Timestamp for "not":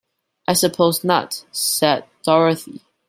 1.03-1.45